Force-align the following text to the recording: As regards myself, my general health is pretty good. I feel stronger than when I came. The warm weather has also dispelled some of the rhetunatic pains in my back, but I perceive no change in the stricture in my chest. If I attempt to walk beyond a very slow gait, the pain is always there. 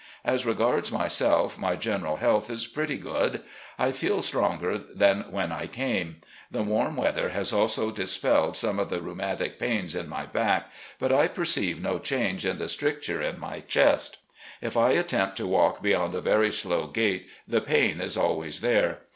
As 0.25 0.47
regards 0.47 0.91
myself, 0.91 1.59
my 1.59 1.75
general 1.75 2.15
health 2.15 2.49
is 2.49 2.65
pretty 2.65 2.97
good. 2.97 3.43
I 3.77 3.91
feel 3.91 4.23
stronger 4.23 4.79
than 4.79 5.25
when 5.31 5.51
I 5.51 5.67
came. 5.67 6.15
The 6.49 6.63
warm 6.63 6.95
weather 6.97 7.29
has 7.29 7.53
also 7.53 7.91
dispelled 7.91 8.57
some 8.57 8.79
of 8.79 8.89
the 8.89 8.99
rhetunatic 8.99 9.59
pains 9.59 9.93
in 9.93 10.09
my 10.09 10.25
back, 10.25 10.71
but 10.97 11.11
I 11.11 11.27
perceive 11.27 11.83
no 11.83 11.99
change 11.99 12.47
in 12.47 12.57
the 12.57 12.67
stricture 12.67 13.21
in 13.21 13.39
my 13.39 13.59
chest. 13.59 14.17
If 14.59 14.75
I 14.75 14.93
attempt 14.93 15.37
to 15.37 15.45
walk 15.45 15.83
beyond 15.83 16.15
a 16.15 16.21
very 16.21 16.51
slow 16.51 16.87
gait, 16.87 17.27
the 17.47 17.61
pain 17.61 18.01
is 18.01 18.17
always 18.17 18.61
there. 18.61 19.01